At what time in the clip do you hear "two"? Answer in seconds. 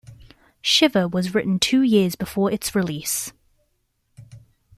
1.59-1.83